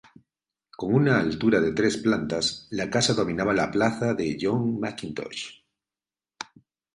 [0.83, 5.45] Con una altura de tres plantas, la casa dominaba la plaza de John Mackintosh.